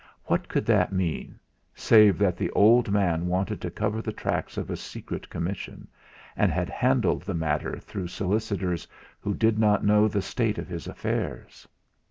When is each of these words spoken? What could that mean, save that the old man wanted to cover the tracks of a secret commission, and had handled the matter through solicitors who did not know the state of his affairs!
What 0.25 0.47
could 0.49 0.65
that 0.65 0.91
mean, 0.91 1.37
save 1.75 2.17
that 2.17 2.35
the 2.35 2.49
old 2.53 2.89
man 2.91 3.27
wanted 3.27 3.61
to 3.61 3.69
cover 3.69 4.01
the 4.01 4.11
tracks 4.11 4.57
of 4.57 4.71
a 4.71 4.75
secret 4.75 5.29
commission, 5.29 5.87
and 6.35 6.51
had 6.51 6.71
handled 6.71 7.21
the 7.21 7.35
matter 7.35 7.77
through 7.77 8.07
solicitors 8.07 8.87
who 9.19 9.35
did 9.35 9.59
not 9.59 9.85
know 9.85 10.07
the 10.07 10.23
state 10.23 10.57
of 10.57 10.67
his 10.67 10.87
affairs! 10.87 11.67